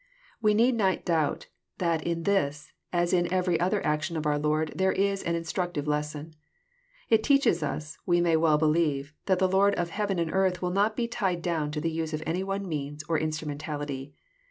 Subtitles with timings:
[0.41, 1.45] We need not doubt
[1.77, 5.87] that in this, as in every other action of our Lord, there is an instructive
[5.87, 6.33] lesson.
[7.09, 10.71] It teaches us, we may well believe, that the Lord of heaven and earth will
[10.71, 14.13] not be tied down to the use of any one means or instrumen tality.